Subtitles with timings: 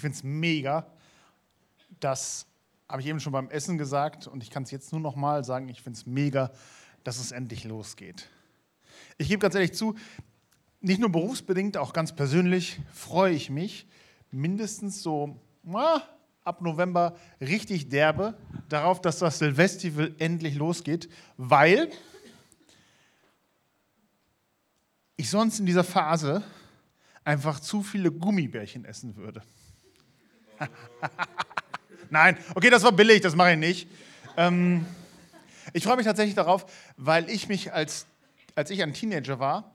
[0.00, 0.86] Ich finde es mega.
[2.00, 2.46] Das
[2.88, 5.44] habe ich eben schon beim Essen gesagt und ich kann es jetzt nur noch mal
[5.44, 5.68] sagen.
[5.68, 6.50] Ich finde es mega,
[7.04, 8.30] dass es endlich losgeht.
[9.18, 9.94] Ich gebe ganz ehrlich zu,
[10.80, 13.86] nicht nur berufsbedingt, auch ganz persönlich freue ich mich
[14.30, 16.02] mindestens so na,
[16.44, 18.38] ab November richtig derbe
[18.70, 21.90] darauf, dass das Silvestival endlich losgeht, weil
[25.18, 26.42] ich sonst in dieser Phase
[27.22, 29.42] einfach zu viele Gummibärchen essen würde.
[32.10, 33.88] Nein, okay, das war billig, das mache ich nicht.
[34.36, 34.86] Ähm,
[35.72, 38.06] ich freue mich tatsächlich darauf, weil ich mich, als,
[38.54, 39.74] als ich ein Teenager war,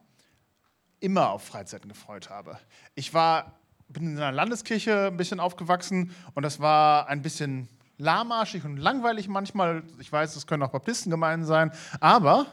[0.99, 2.59] immer auf Freizeiten gefreut habe.
[2.95, 3.53] Ich war,
[3.88, 9.27] bin in einer Landeskirche ein bisschen aufgewachsen und das war ein bisschen lahmarschig und langweilig
[9.27, 9.83] manchmal.
[9.99, 12.47] Ich weiß, es können auch Baptistengemeinden sein, aber,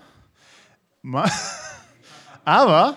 [2.44, 2.96] aber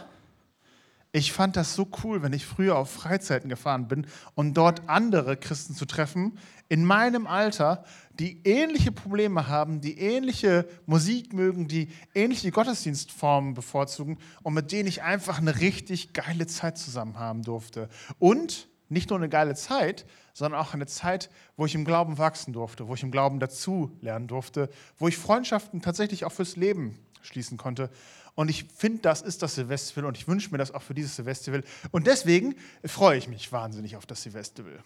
[1.16, 5.38] ich fand das so cool, wenn ich früher auf Freizeiten gefahren bin und dort andere
[5.38, 7.86] Christen zu treffen, in meinem Alter,
[8.20, 14.89] die ähnliche Probleme haben, die ähnliche Musik mögen, die ähnliche Gottesdienstformen bevorzugen und mit denen
[14.89, 17.88] ich einfach eine richtig geile Zeit zusammen haben durfte.
[18.20, 22.52] Und nicht nur eine geile Zeit, sondern auch eine Zeit, wo ich im Glauben wachsen
[22.52, 27.00] durfte, wo ich im Glauben dazu lernen durfte, wo ich Freundschaften tatsächlich auch fürs Leben
[27.22, 27.89] schließen konnte.
[28.36, 31.16] Und ich finde, das ist das Silvestival und ich wünsche mir das auch für dieses
[31.16, 31.64] Silvestival.
[31.91, 34.83] Und deswegen freue ich mich wahnsinnig auf das Silvestival.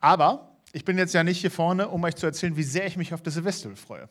[0.00, 2.96] Aber ich bin jetzt ja nicht hier vorne, um euch zu erzählen, wie sehr ich
[2.96, 4.08] mich auf das Silvestival freue.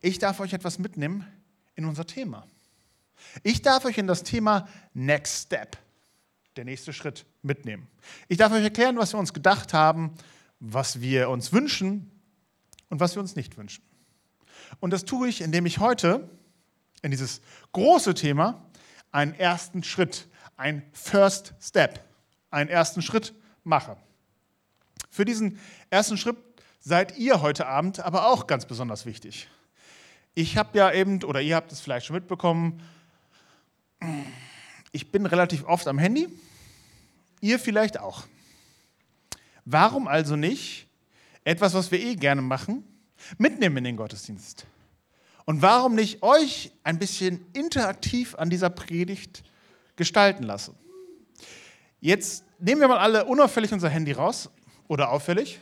[0.00, 1.26] Ich darf euch etwas mitnehmen
[1.76, 2.46] in unser Thema.
[3.42, 5.78] Ich darf euch in das Thema Next Step,
[6.56, 7.88] der nächste Schritt, mitnehmen.
[8.28, 10.14] Ich darf euch erklären, was wir uns gedacht haben,
[10.60, 12.10] was wir uns wünschen
[12.88, 13.82] und was wir uns nicht wünschen.
[14.80, 16.28] Und das tue ich, indem ich heute
[17.02, 17.40] in dieses
[17.72, 18.64] große Thema
[19.10, 22.04] einen ersten Schritt, einen First Step,
[22.50, 23.34] einen ersten Schritt
[23.64, 23.96] mache.
[25.10, 25.58] Für diesen
[25.90, 26.36] ersten Schritt
[26.80, 29.48] seid ihr heute Abend aber auch ganz besonders wichtig.
[30.34, 32.82] Ich habe ja eben, oder ihr habt es vielleicht schon mitbekommen,
[34.90, 36.28] ich bin relativ oft am Handy,
[37.40, 38.24] ihr vielleicht auch.
[39.64, 40.88] Warum also nicht
[41.44, 42.84] etwas, was wir eh gerne machen,
[43.38, 44.66] mitnehmen in den Gottesdienst.
[45.44, 49.42] Und warum nicht euch ein bisschen interaktiv an dieser Predigt
[49.96, 50.74] gestalten lassen?
[52.00, 54.50] Jetzt nehmen wir mal alle unauffällig unser Handy raus
[54.88, 55.60] oder auffällig.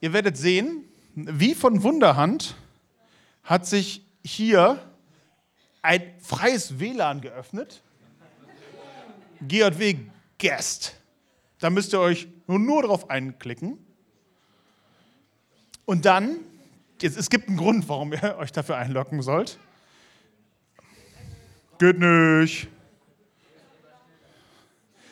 [0.00, 2.56] Ihr werdet sehen, wie von Wunderhand
[3.42, 4.78] hat sich hier
[5.82, 7.82] ein freies WLAN geöffnet.
[9.46, 9.96] GJW
[10.38, 10.96] Guest.
[11.58, 13.78] Da müsst ihr euch nur, nur drauf einklicken.
[15.86, 16.36] Und dann,
[17.00, 19.58] jetzt, es gibt einen Grund, warum ihr euch dafür einloggen sollt.
[21.78, 22.68] Geht nicht.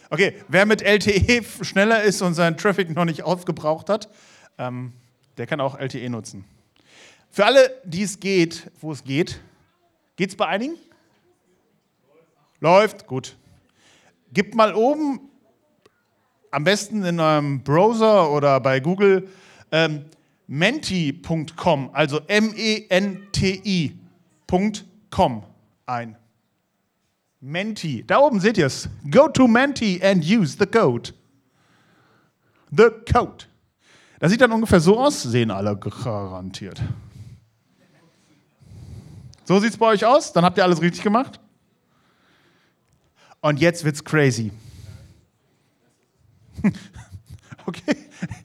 [0.08, 4.08] Okay, wer mit LTE schneller ist und seinen Traffic noch nicht aufgebraucht hat,
[4.58, 4.92] ähm,
[5.38, 6.44] der kann auch LTE nutzen.
[7.30, 9.40] Für alle, die es geht, wo es geht,
[10.16, 10.74] geht es bei einigen?
[12.60, 13.36] Läuft, gut.
[14.32, 15.30] Gebt mal oben,
[16.50, 19.28] am besten in eurem Browser oder bei Google,
[19.70, 20.04] ähm,
[20.46, 23.92] menti.com, also M-E-N-T-I.com
[25.86, 26.16] ein.
[27.40, 28.88] Menti, da oben seht ihr es.
[29.10, 31.12] Go to Menti and use the code.
[32.70, 33.46] The code.
[34.20, 36.80] Das sieht dann ungefähr so aus, sehen alle garantiert.
[39.44, 40.32] So sieht es bei euch aus?
[40.32, 41.40] Dann habt ihr alles richtig gemacht?
[43.40, 44.52] Und jetzt wird's crazy.
[47.66, 47.96] okay,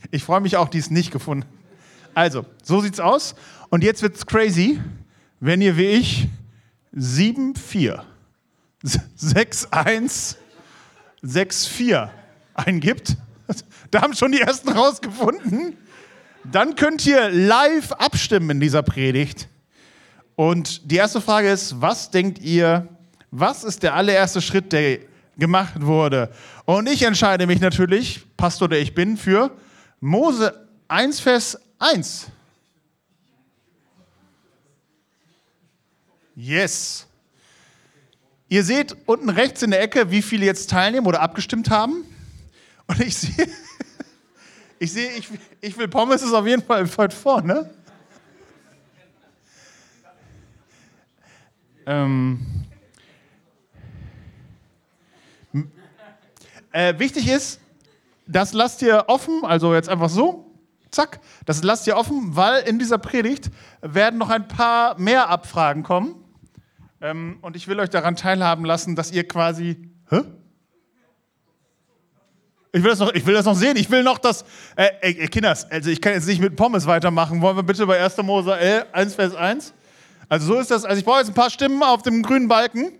[0.09, 1.56] ich freue mich auch, die es nicht gefunden
[2.17, 3.35] also, so sieht's aus.
[3.69, 4.81] Und jetzt wird's crazy,
[5.39, 6.27] wenn ihr wie ich
[6.91, 8.03] 7, 4,
[8.81, 10.37] 6, 1,
[11.21, 12.11] 6, 4
[12.55, 13.15] eingibt.
[13.91, 15.77] Da haben schon die ersten rausgefunden.
[16.43, 19.47] Dann könnt ihr live abstimmen in dieser Predigt.
[20.35, 22.89] Und die erste Frage ist, was denkt ihr,
[23.29, 24.99] was ist der allererste Schritt, der
[25.37, 26.31] gemacht wurde?
[26.65, 29.51] Und ich entscheide mich natürlich, Pastor, der ich bin, für
[30.01, 32.27] Mose 1, Vers 1.
[36.35, 37.07] Yes.
[38.49, 42.05] Ihr seht unten rechts in der Ecke, wie viele jetzt teilnehmen oder abgestimmt haben.
[42.87, 43.47] Und ich sehe,
[44.79, 45.27] ich sehe, ich,
[45.61, 47.69] ich will Pommes ist auf jeden Fall weit vorne.
[51.85, 52.45] Ähm,
[56.71, 57.59] äh, wichtig ist,
[58.25, 60.46] das lasst ihr offen, also jetzt einfach so.
[60.91, 63.49] Zack, das lasst ihr offen, weil in dieser Predigt
[63.81, 66.15] werden noch ein paar mehr Abfragen kommen.
[67.01, 69.91] Ähm, und ich will euch daran teilhaben lassen, dass ihr quasi.
[70.09, 70.21] Hä?
[72.71, 73.77] Ich will das noch, ich will das noch sehen.
[73.77, 74.43] Ich will noch das.
[74.75, 77.41] Äh, äh, Kinders, also ich kann jetzt nicht mit Pommes weitermachen.
[77.41, 78.17] Wollen wir bitte bei 1.
[78.17, 79.73] Mose 1, Vers 1?
[80.29, 80.85] Also so ist das.
[80.85, 82.91] Also ich brauche jetzt ein paar Stimmen auf dem grünen Balken.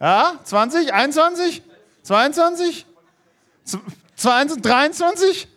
[0.00, 1.62] Ja, 20, 21,
[2.02, 2.86] 22,
[4.16, 5.48] 22 23?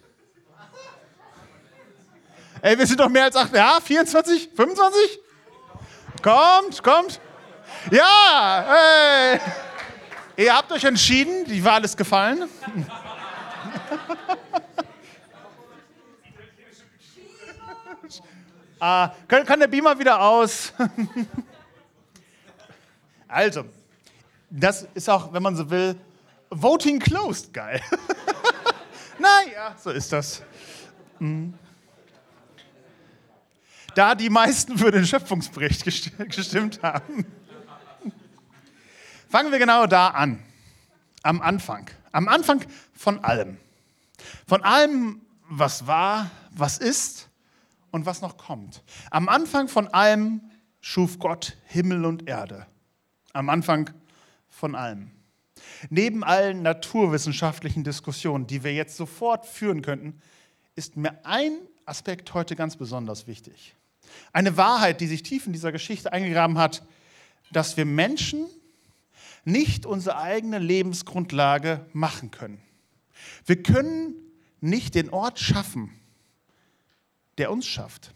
[2.62, 3.56] Ey, wir sind doch mehr als 8.
[3.56, 5.20] Ja, 24, 25?
[6.22, 7.22] Kommt, kommt.
[7.90, 9.40] Ja, hey.
[10.36, 12.50] Ihr habt euch entschieden, die Wahl ist gefallen.
[18.80, 20.74] ah, kann, kann der Beamer wieder aus?
[23.28, 23.66] also,
[24.50, 25.96] das ist auch, wenn man so will,
[26.50, 27.80] Voting closed, geil.
[29.20, 30.42] naja, so ist das.
[31.20, 31.54] Mhm.
[34.00, 37.26] Da die meisten für den Schöpfungsbericht gestimmt haben.
[39.28, 40.42] Fangen wir genau da an.
[41.22, 41.90] Am Anfang.
[42.14, 42.64] Am Anfang
[42.94, 43.58] von allem.
[44.48, 45.20] Von allem,
[45.50, 47.28] was war, was ist
[47.92, 48.86] und was noch kommt.
[49.12, 50.50] Am Anfang von allem
[50.80, 52.68] schuf Gott Himmel und Erde.
[53.34, 53.90] Am Anfang
[54.48, 55.12] von allem.
[55.90, 60.22] Neben allen naturwissenschaftlichen Diskussionen, die wir jetzt sofort führen könnten,
[60.76, 61.52] ist mir ein
[61.84, 63.76] Aspekt heute ganz besonders wichtig.
[64.34, 66.84] Eine Wahrheit, die sich tief in dieser Geschichte eingegraben hat,
[67.52, 68.46] dass wir Menschen
[69.46, 72.62] nicht unsere eigene Lebensgrundlage machen können.
[73.46, 74.16] Wir können
[74.62, 75.92] nicht den Ort schaffen,
[77.38, 78.14] der uns schafft.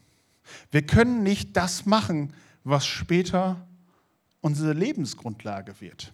[0.72, 3.68] Wir können nicht das machen, was später
[4.42, 6.14] unsere Lebensgrundlage wird.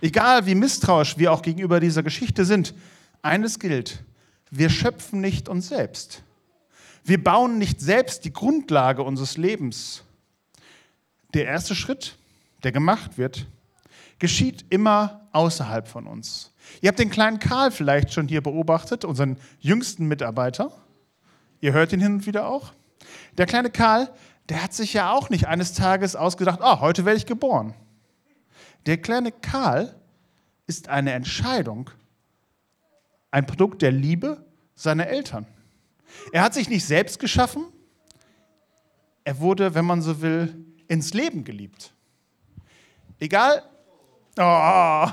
[0.00, 2.74] Egal wie misstrauisch wir auch gegenüber dieser Geschichte sind,
[3.22, 4.02] eines gilt,
[4.50, 6.22] wir schöpfen nicht uns selbst.
[7.04, 10.04] Wir bauen nicht selbst die Grundlage unseres Lebens.
[11.34, 12.16] Der erste Schritt,
[12.62, 13.46] der gemacht wird,
[14.18, 16.52] geschieht immer außerhalb von uns.
[16.80, 20.72] Ihr habt den kleinen Karl vielleicht schon hier beobachtet, unseren jüngsten Mitarbeiter.
[21.60, 22.72] Ihr hört ihn hin und wieder auch.
[23.36, 24.12] Der kleine Karl,
[24.48, 27.74] der hat sich ja auch nicht eines Tages ausgedacht, oh, heute werde ich geboren.
[28.86, 29.94] Der kleine Karl
[30.66, 31.90] ist eine Entscheidung,
[33.30, 35.46] ein Produkt der Liebe seiner Eltern.
[36.32, 37.66] Er hat sich nicht selbst geschaffen,
[39.24, 41.92] er wurde, wenn man so will, ins Leben geliebt.
[43.18, 43.62] Egal.
[44.38, 45.06] Oh.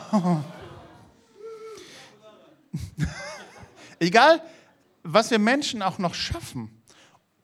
[3.99, 4.41] Egal,
[5.03, 6.81] was wir Menschen auch noch schaffen,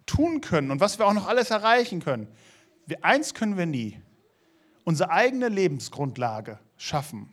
[0.06, 2.28] tun können und was wir auch noch alles erreichen können.
[2.86, 4.02] Wir, eins können wir nie
[4.84, 7.30] unsere eigene Lebensgrundlage schaffen.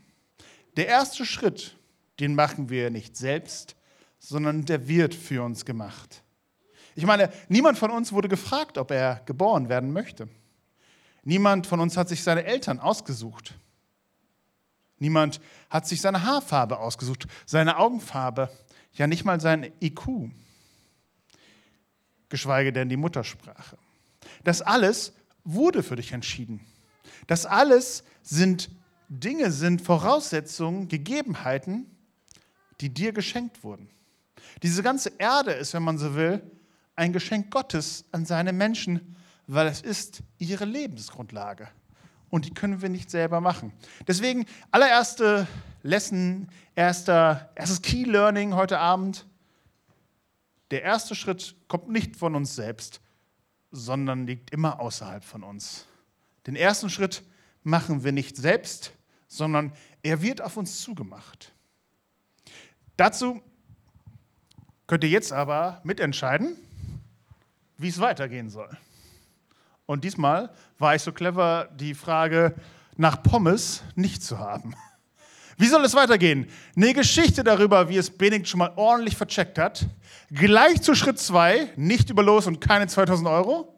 [0.76, 1.76] Der erste Schritt,
[2.20, 3.76] den machen wir nicht selbst,
[4.19, 6.23] sondern der wird für uns gemacht.
[6.94, 10.29] Ich meine, niemand von uns wurde gefragt, ob er geboren werden möchte.
[11.23, 13.55] Niemand von uns hat sich seine Eltern ausgesucht.
[14.99, 18.50] Niemand hat sich seine Haarfarbe ausgesucht, seine Augenfarbe,
[18.94, 20.31] ja nicht mal sein IQ,
[22.29, 23.79] geschweige denn die Muttersprache.
[24.43, 25.12] Das alles
[25.44, 26.61] wurde für dich entschieden.
[27.26, 28.70] Das alles sind
[29.09, 31.87] Dinge, sind Voraussetzungen, Gegebenheiten,
[32.81, 33.88] die dir geschenkt wurden.
[34.62, 36.43] Diese ganze Erde ist, wenn man so will,
[36.96, 39.16] ein Geschenk Gottes an seine Menschen,
[39.46, 41.69] weil es ist ihre Lebensgrundlage.
[42.31, 43.72] Und die können wir nicht selber machen.
[44.06, 45.46] Deswegen allererste
[45.82, 49.27] Lesson, erster, erstes Key Learning heute Abend.
[50.70, 53.00] Der erste Schritt kommt nicht von uns selbst,
[53.70, 55.86] sondern liegt immer außerhalb von uns.
[56.46, 57.22] Den ersten Schritt
[57.62, 58.93] machen wir nicht selbst,
[59.29, 59.72] sondern
[60.03, 61.53] er wird auf uns zugemacht.
[62.96, 63.41] Dazu
[64.89, 66.57] könnt ihr jetzt aber mitentscheiden,
[67.77, 68.71] wie es weitergehen soll.
[69.87, 72.55] Und diesmal war ich so clever, die Frage
[72.97, 74.75] nach Pommes nicht zu haben.
[75.57, 76.49] Wie soll es weitergehen?
[76.77, 79.87] Eine Geschichte darüber, wie es Benedikt schon mal ordentlich vercheckt hat.
[80.31, 83.75] Gleich zu Schritt 2, nicht über Los und keine 2000 Euro.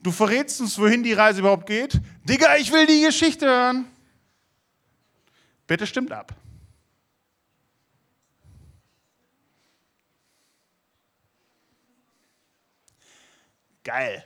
[0.00, 2.00] Du verrätst uns, wohin die Reise überhaupt geht.
[2.24, 3.84] Digga, ich will die Geschichte hören.
[5.66, 6.34] Bitte stimmt ab.
[13.84, 14.24] Geil.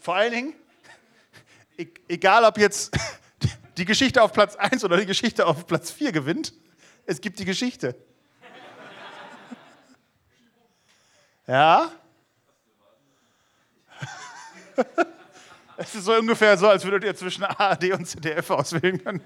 [0.00, 0.54] Vor allen Dingen,
[1.76, 2.96] e-, egal ob jetzt
[3.76, 6.52] die Geschichte auf Platz 1 oder die Geschichte auf Platz 4 gewinnt,
[7.04, 7.94] es gibt die Geschichte.
[11.46, 11.90] Ja?
[15.78, 19.20] Es ist so ungefähr so, als würdet ihr zwischen ARD und ZDF auswählen können.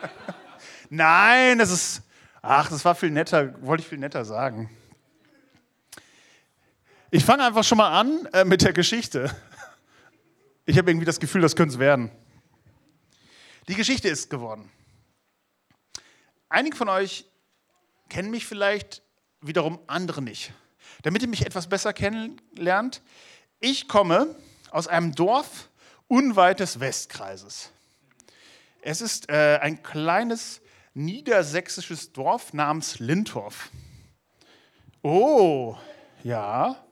[0.88, 2.02] Nein, das ist.
[2.40, 4.70] Ach, das war viel netter, wollte ich viel netter sagen.
[7.16, 9.34] Ich fange einfach schon mal an äh, mit der Geschichte.
[10.66, 12.10] Ich habe irgendwie das Gefühl, das könnte es werden.
[13.68, 14.70] Die Geschichte ist geworden.
[16.50, 17.24] Einige von euch
[18.10, 19.00] kennen mich vielleicht,
[19.40, 20.52] wiederum andere nicht.
[21.04, 23.00] Damit ihr mich etwas besser kennenlernt,
[23.60, 24.36] ich komme
[24.70, 25.70] aus einem Dorf
[26.08, 27.70] unweit des Westkreises.
[28.82, 30.60] Es ist äh, ein kleines
[30.92, 33.70] niedersächsisches Dorf namens Lintorf.
[35.00, 35.78] Oh,
[36.22, 36.82] ja.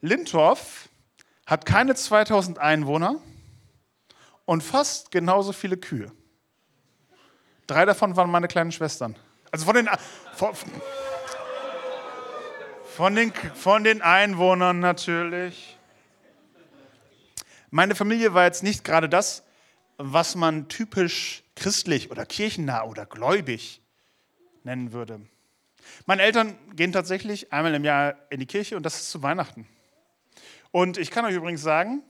[0.00, 0.88] Lintorf
[1.46, 3.16] hat keine 2000 Einwohner
[4.46, 6.12] und fast genauso viele Kühe.
[7.66, 9.16] Drei davon waren meine kleinen Schwestern.
[9.50, 9.88] Also von den,
[10.34, 10.54] von,
[12.96, 15.76] von den, von den Einwohnern natürlich.
[17.70, 19.44] Meine Familie war jetzt nicht gerade das,
[19.98, 23.82] was man typisch christlich oder kirchennah oder gläubig
[24.64, 25.20] nennen würde.
[26.06, 29.66] Meine Eltern gehen tatsächlich einmal im Jahr in die Kirche und das ist zu Weihnachten.
[30.72, 32.02] Und ich kann euch übrigens sagen,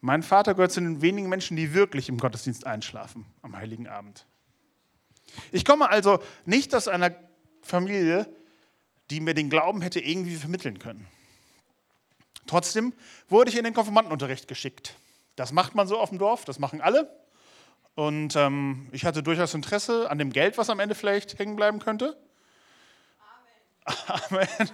[0.00, 4.26] mein Vater gehört zu den wenigen Menschen, die wirklich im Gottesdienst einschlafen am Heiligen Abend.
[5.52, 7.14] Ich komme also nicht aus einer
[7.62, 8.32] Familie,
[9.10, 11.06] die mir den Glauben hätte irgendwie vermitteln können.
[12.46, 12.94] Trotzdem
[13.28, 14.94] wurde ich in den Konfirmandenunterricht geschickt.
[15.36, 17.14] Das macht man so auf dem Dorf, das machen alle.
[17.94, 21.78] Und ähm, ich hatte durchaus Interesse an dem Geld, was am Ende vielleicht hängen bleiben
[21.80, 22.16] könnte.
[24.06, 24.48] Amen.
[24.48, 24.68] Amen.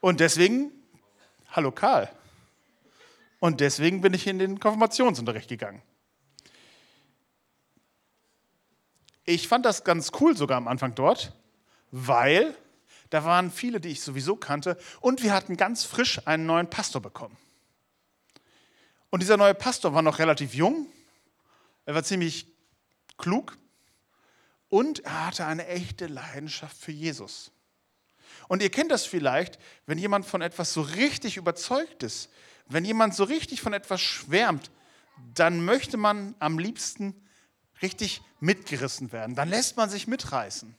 [0.00, 0.72] Und deswegen,
[1.56, 2.10] hallo Karl.
[3.40, 5.82] Und deswegen bin ich in den Konfirmationsunterricht gegangen.
[9.24, 11.32] Ich fand das ganz cool sogar am Anfang dort,
[11.90, 12.54] weil
[13.10, 17.00] da waren viele, die ich sowieso kannte und wir hatten ganz frisch einen neuen Pastor
[17.00, 17.36] bekommen.
[19.10, 20.86] Und dieser neue Pastor war noch relativ jung,
[21.86, 22.46] er war ziemlich
[23.16, 23.56] klug
[24.68, 27.50] und er hatte eine echte Leidenschaft für Jesus.
[28.48, 32.30] Und ihr kennt das vielleicht, wenn jemand von etwas so richtig überzeugt ist,
[32.68, 34.70] wenn jemand so richtig von etwas schwärmt,
[35.34, 37.14] dann möchte man am liebsten
[37.82, 39.34] richtig mitgerissen werden.
[39.34, 40.74] Dann lässt man sich mitreißen.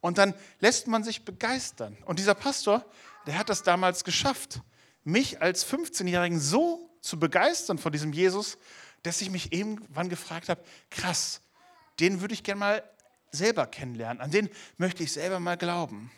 [0.00, 1.96] Und dann lässt man sich begeistern.
[2.06, 2.84] Und dieser Pastor,
[3.26, 4.60] der hat das damals geschafft,
[5.04, 8.58] mich als 15-Jährigen so zu begeistern von diesem Jesus,
[9.02, 11.40] dass ich mich irgendwann gefragt habe, krass,
[12.00, 12.90] den würde ich gerne mal
[13.30, 16.10] selber kennenlernen, an den möchte ich selber mal glauben.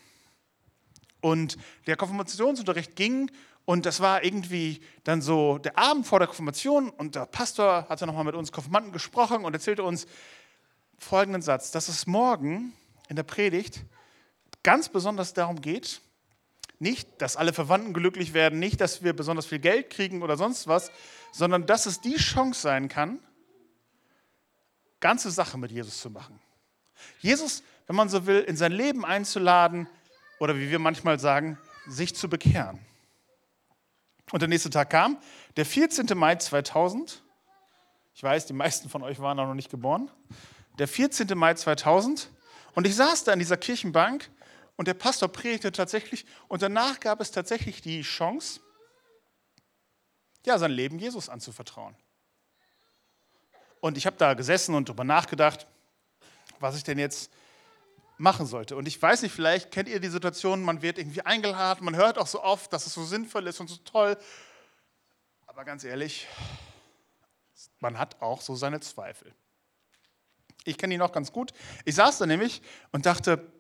[1.23, 3.31] Und der Konfirmationsunterricht ging
[3.65, 8.07] und das war irgendwie dann so der Abend vor der Konfirmation und der Pastor hatte
[8.07, 10.07] nochmal mit uns Konfirmanden gesprochen und erzählte uns
[10.99, 12.73] folgenden Satz, dass es morgen
[13.09, 13.85] in der Predigt
[14.63, 16.01] ganz besonders darum geht,
[16.79, 20.67] nicht, dass alle Verwandten glücklich werden, nicht, dass wir besonders viel Geld kriegen oder sonst
[20.67, 20.91] was,
[21.31, 23.21] sondern dass es die Chance sein kann,
[24.99, 26.41] ganze Sache mit Jesus zu machen.
[27.21, 29.87] Jesus, wenn man so will, in sein Leben einzuladen
[30.43, 31.57] oder wie wir manchmal sagen,
[31.87, 32.81] sich zu bekehren.
[34.33, 35.17] Und der nächste Tag kam,
[35.57, 36.19] der 14.
[36.19, 37.23] Mai 2000.
[38.13, 40.11] Ich weiß, die meisten von euch waren noch nicht geboren.
[40.81, 41.29] Der 14.
[41.39, 42.29] Mai 2000.
[42.75, 44.33] Und ich saß da in dieser Kirchenbank
[44.75, 46.27] und der Pastor predigte tatsächlich.
[46.49, 48.59] Und danach gab es tatsächlich die Chance,
[50.45, 51.95] ja, sein Leben Jesus anzuvertrauen.
[53.79, 55.69] Und ich habe da gesessen und darüber nachgedacht,
[56.59, 57.31] was ich denn jetzt
[58.23, 58.77] machen sollte.
[58.77, 62.19] Und ich weiß nicht, vielleicht kennt ihr die Situation, man wird irgendwie eingeladen, man hört
[62.19, 64.17] auch so oft, dass es so sinnvoll ist und so toll.
[65.49, 66.29] Aber ganz ehrlich,
[67.81, 69.35] man hat auch so seine Zweifel.
[70.65, 71.53] Ich kenne ihn noch ganz gut.
[71.85, 72.63] Ich saß da nämlich
[72.93, 73.53] und dachte,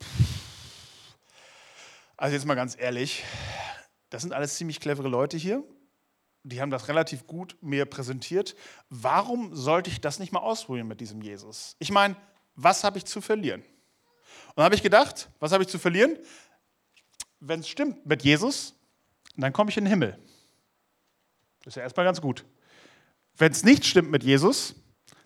[2.17, 3.25] also jetzt mal ganz ehrlich,
[4.11, 5.65] das sind alles ziemlich clevere Leute hier.
[6.45, 8.55] Die haben das relativ gut mir präsentiert.
[8.89, 11.75] Warum sollte ich das nicht mal ausprobieren mit diesem Jesus?
[11.81, 12.15] Ich meine,
[12.55, 13.65] was habe ich zu verlieren?
[14.55, 16.19] Und habe ich gedacht, was habe ich zu verlieren?
[17.41, 18.75] Wenn es stimmt mit Jesus,
[19.37, 20.19] dann komme ich in den Himmel.
[21.61, 22.45] Das ist ja erstmal ganz gut.
[23.37, 24.75] Wenn es nicht stimmt mit Jesus,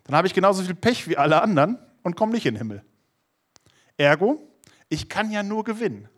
[0.04, 2.84] dann habe ich genauso viel Pech wie alle anderen und komme nicht in den Himmel.
[3.96, 4.56] Ergo,
[4.88, 6.08] ich kann ja nur gewinnen.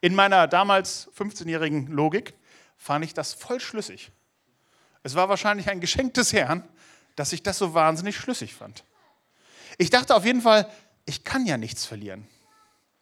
[0.00, 2.34] In meiner damals 15-jährigen Logik
[2.76, 4.10] fand ich das voll schlüssig.
[5.02, 6.68] Es war wahrscheinlich ein Geschenk des Herrn,
[7.16, 8.84] dass ich das so wahnsinnig schlüssig fand.
[9.78, 10.68] Ich dachte auf jeden Fall,
[11.04, 12.26] ich kann ja nichts verlieren.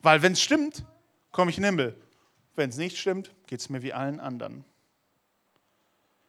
[0.01, 0.85] Weil wenn es stimmt,
[1.31, 2.03] komme ich in den Himmel.
[2.55, 4.65] Wenn es nicht stimmt, geht es mir wie allen anderen.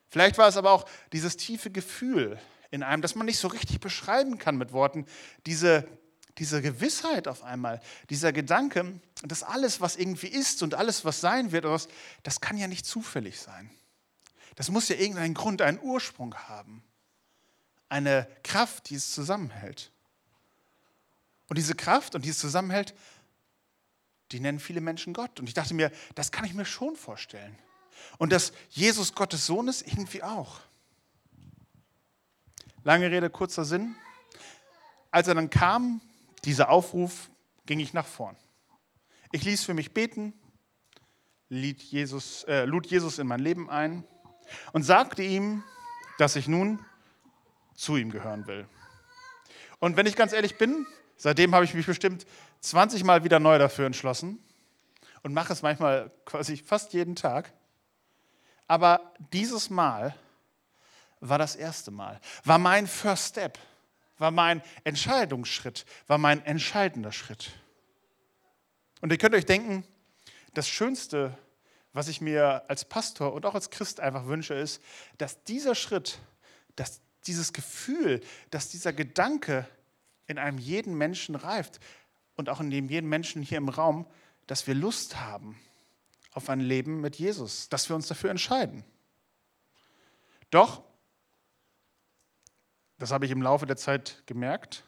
[0.10, 2.40] Vielleicht war es aber auch dieses tiefe Gefühl
[2.70, 5.06] in einem, das man nicht so richtig beschreiben kann mit Worten,
[5.46, 5.88] diese,
[6.38, 11.52] diese Gewissheit auf einmal, dieser Gedanke, dass alles, was irgendwie ist und alles, was sein
[11.52, 11.66] wird,
[12.24, 13.70] das kann ja nicht zufällig sein.
[14.56, 16.84] Das muss ja irgendeinen Grund, einen Ursprung haben.
[17.90, 19.93] Eine Kraft, die es zusammenhält.
[21.54, 22.96] Und diese Kraft und dieses Zusammenhalt,
[24.32, 25.40] die nennen viele Menschen Gott.
[25.40, 27.56] Und ich dachte mir, das kann ich mir schon vorstellen.
[28.18, 30.62] Und dass Jesus Gottes Sohn ist, irgendwie auch.
[32.84, 33.96] Lange Rede, kurzer Sinn.
[35.12, 36.02] Als er dann kam,
[36.44, 37.30] dieser Aufruf
[37.68, 38.36] ging ich nach vorn.
[39.32, 40.34] Ich ließ für mich beten,
[41.50, 44.04] Jesus, äh, lud Jesus in mein Leben ein
[44.72, 45.64] und sagte ihm,
[46.18, 46.84] dass ich nun
[47.76, 48.68] zu ihm gehören will.
[49.78, 50.88] Und wenn ich ganz ehrlich bin,
[51.24, 52.26] seitdem habe ich mich bestimmt
[52.60, 54.44] 20 Mal wieder neu dafür entschlossen
[55.22, 57.54] und mache es manchmal quasi fast jeden Tag.
[58.68, 60.14] Aber dieses Mal
[61.22, 63.58] war das erste Mal, war mein First Step,
[64.18, 67.52] war mein Entscheidungsschritt, war mein entscheidender Schritt.
[69.00, 69.86] Und ihr könnt euch denken,
[70.54, 71.38] das Schönste,
[71.94, 74.82] was ich mir als Pastor und auch als Christ einfach wünsche, ist,
[75.20, 76.20] dass dieser Schritt,
[76.76, 78.20] dass dieses Gefühl,
[78.52, 79.66] dass dieser Gedanke
[80.28, 81.80] in einem jeden Menschen reift
[82.36, 84.06] und auch in dem jeden Menschen hier im Raum,
[84.48, 85.60] dass wir Lust haben
[86.34, 88.84] auf ein Leben mit Jesus, dass wir uns dafür entscheiden.
[90.50, 90.84] Doch,
[92.98, 94.84] das habe ich im Laufe der Zeit gemerkt,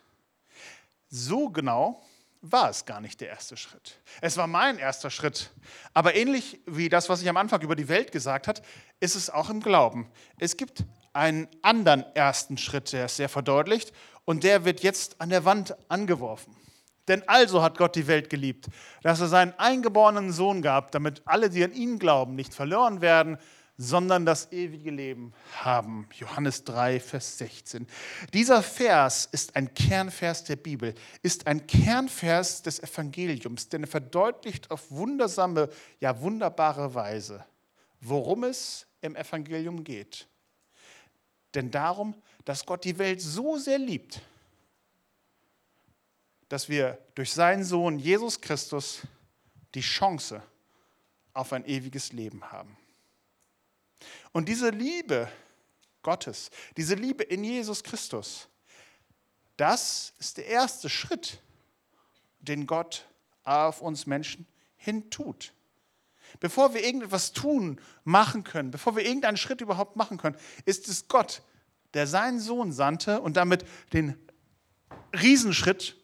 [1.09, 2.03] so genau
[2.41, 3.99] war es gar nicht der erste Schritt.
[4.21, 5.51] Es war mein erster Schritt.
[5.93, 8.61] Aber ähnlich wie das, was ich am Anfang über die Welt gesagt habe,
[8.99, 10.11] ist es auch im Glauben.
[10.37, 13.93] Es gibt einen anderen ersten Schritt, der ist sehr verdeutlicht
[14.25, 16.55] und der wird jetzt an der Wand angeworfen.
[17.07, 18.67] Denn also hat Gott die Welt geliebt,
[19.03, 23.37] dass er seinen eingeborenen Sohn gab, damit alle, die an ihn glauben, nicht verloren werden,
[23.77, 26.07] sondern das ewige Leben haben.
[26.13, 27.87] Johannes 3, Vers 16.
[28.33, 34.71] Dieser Vers ist ein Kernvers der Bibel, ist ein Kernvers des Evangeliums, denn er verdeutlicht
[34.71, 37.45] auf wundersame, ja wunderbare Weise,
[37.99, 40.27] worum es im Evangelium geht.
[41.53, 44.21] Denn darum, dass Gott die Welt so sehr liebt,
[46.47, 49.01] dass wir durch seinen Sohn Jesus Christus
[49.73, 50.41] die Chance
[51.33, 52.77] auf ein ewiges Leben haben.
[54.31, 55.29] Und diese Liebe
[56.01, 58.47] Gottes, diese Liebe in Jesus Christus,
[59.57, 61.41] das ist der erste Schritt,
[62.39, 63.07] den Gott
[63.43, 64.45] auf uns Menschen
[64.77, 65.51] hin tut.
[66.39, 71.07] Bevor wir irgendetwas tun, machen können, bevor wir irgendeinen Schritt überhaupt machen können, ist es
[71.07, 71.41] Gott,
[71.95, 74.15] der seinen Sohn sandte und damit den
[75.13, 75.95] Riesenschritt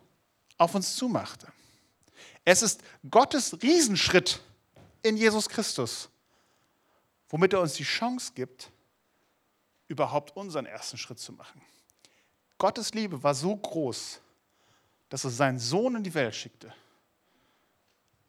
[0.57, 1.51] auf uns zumachte.
[2.45, 4.41] Es ist Gottes Riesenschritt
[5.03, 6.09] in Jesus Christus,
[7.29, 8.71] womit er uns die Chance gibt,
[9.87, 11.61] überhaupt unseren ersten Schritt zu machen.
[12.57, 14.21] Gottes Liebe war so groß,
[15.09, 16.73] dass er seinen Sohn in die Welt schickte,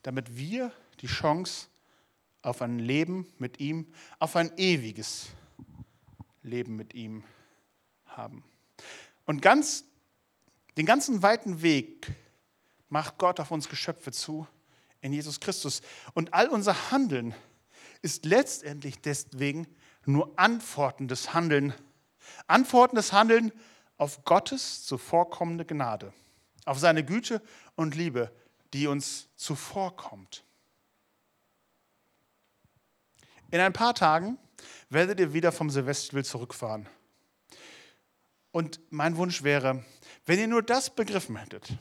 [0.03, 1.69] damit wir die Chance
[2.43, 3.87] auf ein Leben mit ihm,
[4.19, 5.29] auf ein ewiges
[6.43, 7.23] Leben mit ihm
[8.17, 8.45] haben.
[9.25, 9.85] Und ganz,
[10.77, 12.13] den ganzen weiten Weg
[12.89, 14.47] macht Gott auf uns Geschöpfe zu
[15.01, 15.83] in Jesus Christus.
[16.15, 17.35] Und all unser Handeln
[18.03, 19.67] ist letztendlich deswegen
[20.05, 21.75] nur antwortendes Handeln.
[22.47, 23.53] Antwortendes Handeln
[23.99, 26.13] auf Gottes zuvorkommende Gnade,
[26.65, 27.41] auf seine Güte
[27.77, 28.33] und Liebe,
[28.73, 30.45] die uns zuvorkommt.
[33.51, 34.39] In ein paar Tagen
[34.89, 36.89] werdet ihr wieder vom Silvesterspiel zurückfahren.
[38.53, 39.83] Und mein Wunsch wäre,
[40.27, 41.73] wenn ihr nur das begriffen hättet,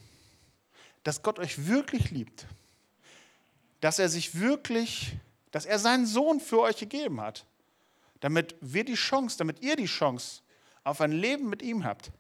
[1.04, 2.48] dass Gott euch wirklich liebt,
[3.82, 5.14] dass er sich wirklich,
[5.52, 7.46] dass er seinen Sohn für euch gegeben hat,
[8.22, 10.42] damit wir die Chance, damit ihr die Chance
[10.84, 12.12] auf ein Leben mit ihm habt.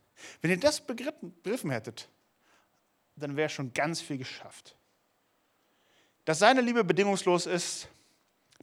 [0.41, 2.09] Wenn ihr das begriffen hättet,
[3.15, 4.75] dann wäre schon ganz viel geschafft.
[6.25, 7.87] Dass seine Liebe bedingungslos ist,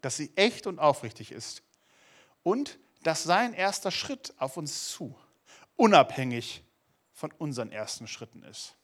[0.00, 1.62] dass sie echt und aufrichtig ist
[2.42, 5.16] und dass sein erster Schritt auf uns zu
[5.78, 6.62] unabhängig
[7.12, 8.76] von unseren ersten Schritten ist.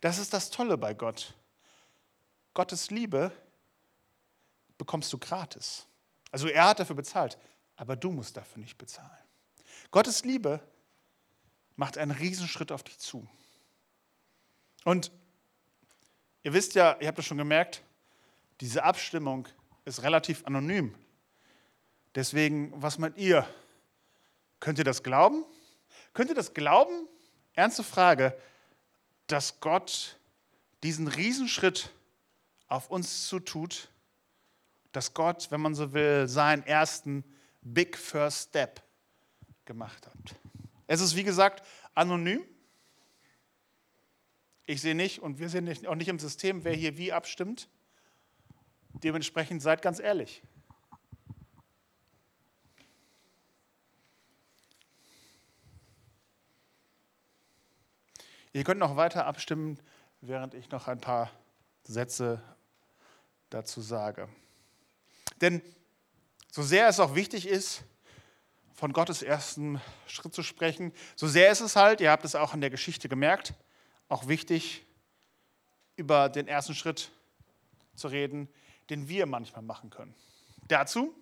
[0.00, 1.34] Das ist das Tolle bei Gott.
[2.54, 3.30] Gottes Liebe
[4.78, 5.86] bekommst du gratis.
[6.30, 7.38] Also er hat dafür bezahlt,
[7.76, 9.10] aber du musst dafür nicht bezahlen.
[9.90, 10.60] Gottes Liebe
[11.76, 13.28] macht einen Riesenschritt auf dich zu.
[14.84, 15.12] Und
[16.42, 17.82] ihr wisst ja, ihr habt es schon gemerkt,
[18.60, 19.48] diese Abstimmung
[19.84, 20.94] ist relativ anonym.
[22.14, 23.48] Deswegen, was meint ihr?
[24.60, 25.44] Könnt ihr das glauben?
[26.14, 27.08] Könnt ihr das glauben?
[27.54, 28.36] Ernste Frage,
[29.26, 30.16] dass Gott
[30.82, 31.90] diesen Riesenschritt
[32.68, 33.88] auf uns zutut,
[34.92, 37.24] dass Gott, wenn man so will, seinen ersten
[37.62, 38.82] Big First Step
[39.64, 40.36] gemacht hat.
[40.86, 42.44] Es ist, wie gesagt, anonym.
[44.66, 47.68] Ich sehe nicht und wir sehen auch nicht im System, wer hier wie abstimmt.
[48.94, 50.42] Dementsprechend seid ganz ehrlich.
[58.58, 59.78] Ihr könnt noch weiter abstimmen,
[60.20, 61.30] während ich noch ein paar
[61.84, 62.42] Sätze
[63.50, 64.28] dazu sage.
[65.40, 65.62] Denn
[66.50, 67.84] so sehr es auch wichtig ist,
[68.74, 72.52] von Gottes ersten Schritt zu sprechen, so sehr ist es halt, ihr habt es auch
[72.52, 73.54] in der Geschichte gemerkt,
[74.08, 74.84] auch wichtig,
[75.94, 77.12] über den ersten Schritt
[77.94, 78.48] zu reden,
[78.90, 80.16] den wir manchmal machen können.
[80.66, 81.14] Dazu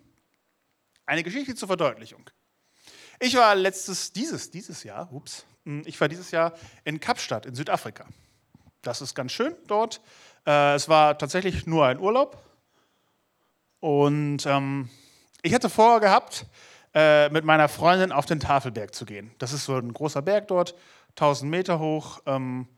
[1.05, 2.31] eine Geschichte zur Verdeutlichung.
[3.21, 5.45] Ich war letztes, dieses, dieses Jahr, ups,
[5.85, 6.53] ich war dieses Jahr
[6.85, 8.07] in Kapstadt in Südafrika.
[8.83, 10.01] Das ist ganz schön dort.
[10.47, 12.43] Äh, es war tatsächlich nur ein Urlaub.
[13.81, 14.89] Und ähm,
[15.43, 16.47] ich hatte vorher gehabt,
[16.95, 19.31] äh, mit meiner Freundin auf den Tafelberg zu gehen.
[19.39, 20.75] Das ist so ein großer Berg dort,
[21.11, 22.21] 1000 Meter hoch.
[22.27, 22.69] Ähm,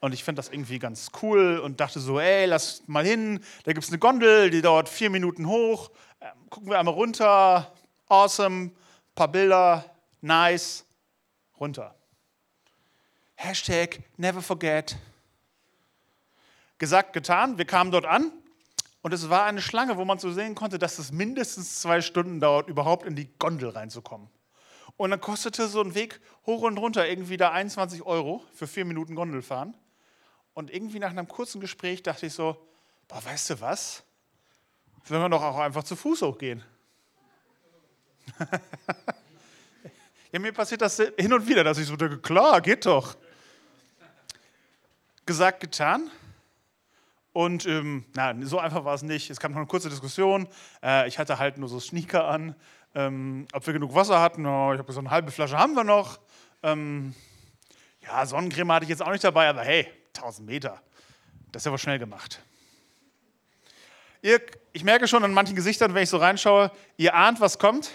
[0.00, 3.40] und ich finde das irgendwie ganz cool und dachte so, ey, lass mal hin.
[3.64, 5.90] Da gibt es eine Gondel, die dauert vier Minuten hoch.
[6.20, 7.70] Ähm, gucken wir einmal runter.
[8.08, 8.70] Awesome.
[9.14, 9.84] Paar Bilder.
[10.22, 10.86] Nice.
[11.58, 11.94] Runter.
[13.42, 14.96] Hashtag never forget.
[16.76, 17.56] Gesagt, getan.
[17.56, 18.30] Wir kamen dort an
[19.00, 22.38] und es war eine Schlange, wo man so sehen konnte, dass es mindestens zwei Stunden
[22.38, 24.28] dauert, überhaupt in die Gondel reinzukommen.
[24.98, 28.84] Und dann kostete so ein Weg hoch und runter irgendwie da 21 Euro für vier
[28.84, 29.74] Minuten Gondelfahren.
[30.52, 32.58] Und irgendwie nach einem kurzen Gespräch dachte ich so,
[33.08, 34.02] boah, weißt du was?
[35.08, 36.62] Wenn wir doch auch einfach zu Fuß hochgehen.
[40.30, 43.16] ja, mir passiert das hin und wieder, dass ich so denke, klar, geht doch.
[45.30, 46.10] Gesagt, getan.
[47.32, 49.30] Und ähm, na, so einfach war es nicht.
[49.30, 50.48] Es kam noch eine kurze Diskussion.
[50.82, 52.56] Äh, ich hatte halt nur so Sneaker an.
[52.96, 55.84] Ähm, ob wir genug Wasser hatten, oh, ich habe so eine halbe Flasche haben wir
[55.84, 56.18] noch.
[56.64, 57.14] Ähm,
[58.00, 60.82] ja, Sonnencreme hatte ich jetzt auch nicht dabei, aber hey, 1000 Meter.
[61.52, 62.42] Das ist ja wohl schnell gemacht.
[64.22, 64.40] Ihr,
[64.72, 67.92] ich merke schon an manchen Gesichtern, wenn ich so reinschaue, ihr ahnt, was kommt.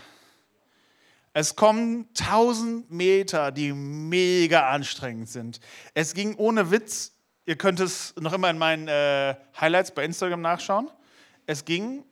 [1.34, 5.60] Es kommen 1000 Meter, die mega anstrengend sind.
[5.93, 7.14] Es ging ohne Witz,
[7.45, 10.89] ihr könnt es noch immer in meinen äh, Highlights bei Instagram nachschauen.
[11.45, 12.03] Es ging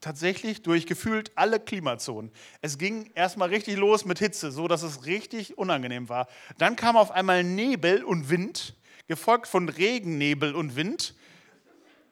[0.00, 2.30] tatsächlich durch gefühlt alle Klimazonen.
[2.60, 6.26] Es ging erstmal richtig los mit Hitze, so dass es richtig unangenehm war.
[6.58, 8.74] Dann kam auf einmal Nebel und Wind
[9.06, 11.14] gefolgt von Regen, Nebel und Wind,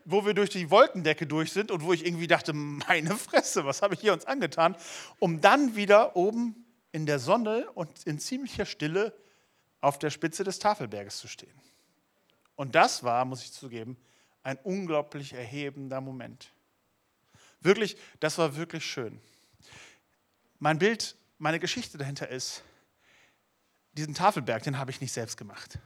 [0.05, 3.83] wo wir durch die Wolkendecke durch sind und wo ich irgendwie dachte, meine Fresse, was
[3.83, 4.77] habe ich hier uns angetan,
[5.19, 9.13] um dann wieder oben in der Sonne und in ziemlicher Stille
[9.81, 11.53] auf der Spitze des Tafelberges zu stehen.
[12.61, 13.97] Und das war, muss ich zugeben,
[14.43, 16.53] ein unglaublich erhebender Moment.
[17.63, 19.19] Wirklich, das war wirklich schön.
[20.59, 22.63] Mein Bild, meine Geschichte dahinter ist,
[23.93, 25.79] diesen Tafelberg, den habe ich nicht selbst gemacht.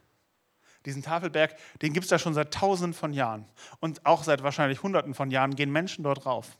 [0.84, 3.48] Diesen Tafelberg, den gibt es da schon seit tausenden von Jahren.
[3.78, 6.58] Und auch seit wahrscheinlich hunderten von Jahren gehen Menschen dort rauf.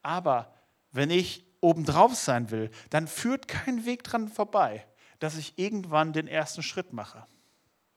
[0.00, 0.54] Aber
[0.90, 4.86] wenn ich obendrauf sein will, dann führt kein Weg dran vorbei,
[5.18, 7.26] dass ich irgendwann den ersten Schritt mache.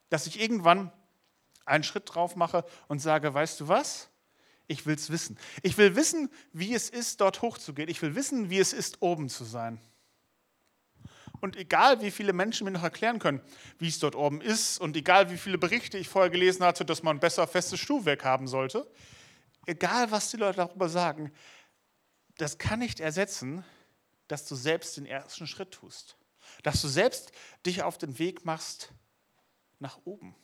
[0.10, 0.91] Dass ich irgendwann
[1.65, 4.10] einen Schritt drauf mache und sage, weißt du was?
[4.67, 5.38] Ich will es wissen.
[5.63, 7.89] Ich will wissen, wie es ist, dort hochzugehen.
[7.89, 9.82] Ich will wissen, wie es ist, oben zu sein.
[11.41, 13.41] Und egal, wie viele Menschen mir noch erklären können,
[13.80, 17.04] wie es dort oben ist, und egal, wie viele Berichte ich vorher gelesen hatte, dass
[17.04, 18.89] man besser festes Stuhlwerk haben sollte,
[19.65, 21.32] egal, was die Leute darüber sagen,
[22.38, 23.65] das kann nicht ersetzen,
[24.28, 26.15] dass du selbst den ersten Schritt tust.
[26.63, 27.32] Dass du selbst
[27.65, 28.93] dich auf den Weg machst
[29.80, 30.36] nach oben.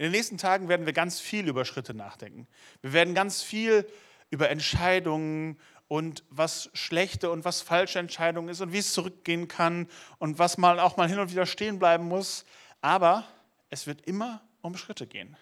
[0.00, 2.48] In den nächsten Tagen werden wir ganz viel über Schritte nachdenken.
[2.80, 3.86] Wir werden ganz viel
[4.30, 9.90] über Entscheidungen und was schlechte und was falsche Entscheidungen ist und wie es zurückgehen kann
[10.16, 12.46] und was mal auch mal hin und wieder stehen bleiben muss.
[12.80, 13.26] Aber
[13.68, 15.36] es wird immer um Schritte gehen.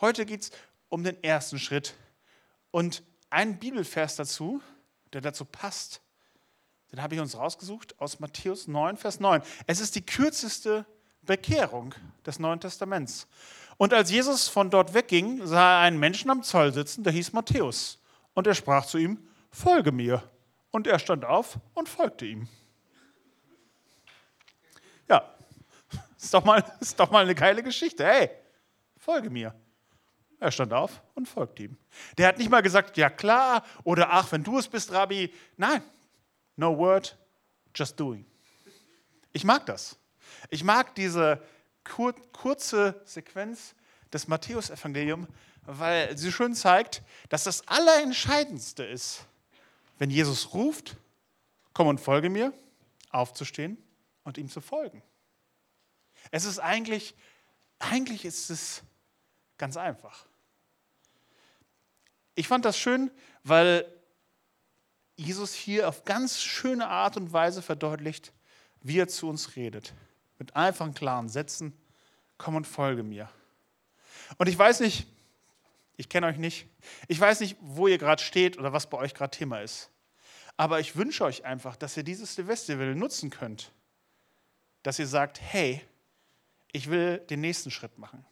[0.00, 0.50] Heute geht es
[0.88, 1.94] um den ersten Schritt
[2.70, 4.62] und ein Bibelvers dazu,
[5.12, 6.00] der dazu passt,
[6.90, 9.42] den habe ich uns rausgesucht aus Matthäus 9, Vers 9.
[9.66, 10.86] Es ist die kürzeste
[11.28, 11.94] Bekehrung
[12.26, 13.28] des Neuen Testaments.
[13.76, 17.32] Und als Jesus von dort wegging, sah er einen Menschen am Zoll sitzen, der hieß
[17.32, 18.02] Matthäus.
[18.34, 19.18] Und er sprach zu ihm,
[19.50, 20.22] folge mir.
[20.72, 22.48] Und er stand auf und folgte ihm.
[25.08, 25.32] Ja,
[26.18, 28.04] ist doch mal, ist doch mal eine geile Geschichte.
[28.04, 28.30] Hey,
[28.96, 29.54] folge mir.
[30.40, 31.76] Er stand auf und folgte ihm.
[32.16, 35.32] Der hat nicht mal gesagt, ja klar, oder ach, wenn du es bist, Rabbi.
[35.56, 35.82] Nein,
[36.56, 37.16] no word,
[37.74, 38.24] just doing.
[39.32, 39.98] Ich mag das.
[40.50, 41.42] Ich mag diese
[41.84, 43.74] kur kurze Sequenz
[44.12, 45.28] des Matthäusevangeliums,
[45.62, 49.26] weil sie schön zeigt, dass das Allerentscheidendste ist,
[49.98, 50.96] wenn Jesus ruft,
[51.74, 52.52] komm und folge mir,
[53.10, 53.76] aufzustehen
[54.24, 55.02] und ihm zu folgen.
[56.30, 57.14] Es ist eigentlich,
[57.78, 58.82] eigentlich ist es
[59.58, 60.26] ganz einfach.
[62.34, 63.10] Ich fand das schön,
[63.42, 63.84] weil
[65.16, 68.32] Jesus hier auf ganz schöne Art und Weise verdeutlicht,
[68.80, 69.92] wie er zu uns redet.
[70.38, 71.72] Mit einfachen, klaren Sätzen,
[72.36, 73.28] komm und folge mir.
[74.36, 75.06] Und ich weiß nicht,
[75.96, 76.66] ich kenne euch nicht.
[77.08, 79.90] Ich weiß nicht, wo ihr gerade steht oder was bei euch gerade Thema ist.
[80.56, 83.72] Aber ich wünsche euch einfach, dass ihr dieses Festival nutzen könnt.
[84.82, 85.82] Dass ihr sagt, hey,
[86.72, 88.24] ich will den nächsten Schritt machen.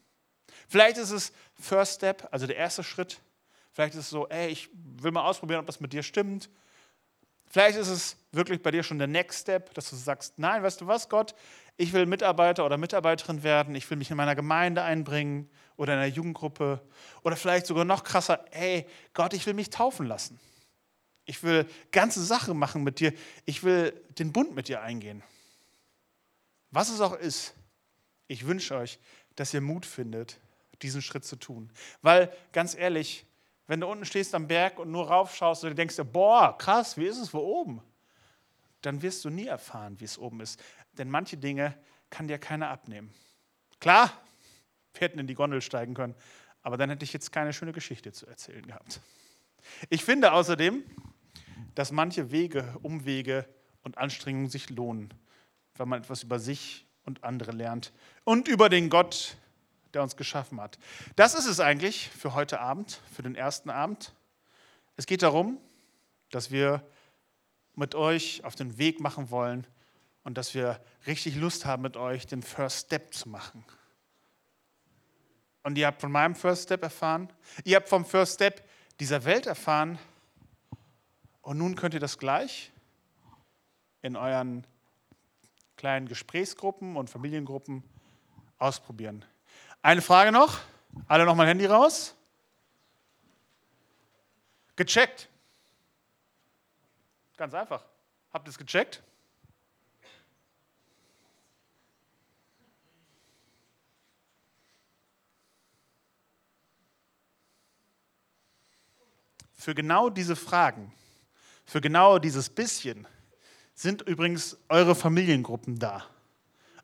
[0.67, 3.19] Vielleicht ist es First Step, also der erste Schritt.
[3.71, 6.49] Vielleicht ist es so, ey, ich will mal ausprobieren, ob das mit dir stimmt.
[7.49, 10.81] Vielleicht ist es wirklich bei dir schon der Next Step, dass du sagst, nein, weißt
[10.81, 11.33] du was, Gott,
[11.77, 15.99] ich will Mitarbeiter oder Mitarbeiterin werden, ich will mich in meiner Gemeinde einbringen oder in
[15.99, 16.81] einer Jugendgruppe
[17.23, 20.39] oder vielleicht sogar noch krasser, ey, Gott, ich will mich taufen lassen.
[21.25, 23.13] Ich will ganze Sachen machen mit dir.
[23.45, 25.21] Ich will den Bund mit dir eingehen.
[26.71, 27.53] Was es auch ist,
[28.27, 28.97] ich wünsche euch,
[29.35, 30.39] dass ihr Mut findet,
[30.81, 31.69] diesen Schritt zu tun.
[32.01, 33.25] Weil, ganz ehrlich,
[33.67, 37.17] wenn du unten stehst am Berg und nur raufschaust und denkst boah, krass, wie ist
[37.17, 37.81] es wo oben?
[38.81, 40.63] Dann wirst du nie erfahren, wie es oben ist.
[40.93, 41.77] Denn manche Dinge
[42.09, 43.13] kann dir keiner abnehmen.
[43.79, 44.11] Klar,
[44.93, 46.15] wir hätten in die Gondel steigen können,
[46.61, 49.01] aber dann hätte ich jetzt keine schöne Geschichte zu erzählen gehabt.
[49.89, 50.83] Ich finde außerdem,
[51.75, 53.47] dass manche Wege, Umwege
[53.83, 55.13] und Anstrengungen sich lohnen,
[55.75, 59.37] wenn man etwas über sich und andere lernt und über den Gott,
[59.97, 60.77] der uns geschaffen hat.
[61.15, 64.13] Das ist es eigentlich für heute Abend, für den ersten Abend.
[64.95, 65.57] Es geht darum,
[66.29, 66.83] dass wir
[67.73, 69.65] mit euch auf den Weg machen wollen
[70.23, 73.65] und dass wir richtig Lust haben, mit euch den First Step zu machen.
[75.63, 77.33] Und ihr habt von meinem First Step erfahren,
[77.63, 79.97] ihr habt vom First Step dieser Welt erfahren
[81.41, 82.71] und nun könnt ihr das gleich
[84.03, 84.63] in euren
[85.75, 87.83] kleinen Gesprächsgruppen und Familiengruppen
[88.59, 89.25] ausprobieren.
[89.81, 90.59] Eine Frage noch.
[91.07, 92.15] Alle noch mal Handy raus.
[94.75, 95.29] Gecheckt.
[97.37, 97.83] Ganz einfach.
[98.31, 99.01] Habt ihr es gecheckt?
[109.53, 110.93] Für genau diese Fragen,
[111.65, 113.05] für genau dieses bisschen
[113.73, 116.05] sind übrigens eure Familiengruppen da.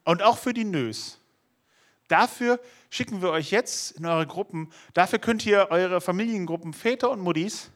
[0.04, 1.18] Und auch für die Nös.
[2.14, 2.60] Dafür
[2.92, 7.72] schicken wir euch jetzt in eure Gruppen, dafür könnt ihr eure Familiengruppen Väter und Muttis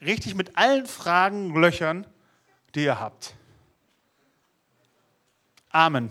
[0.00, 2.04] richtig mit allen Fragen löchern,
[2.74, 3.36] die ihr habt.
[5.70, 6.10] Amen.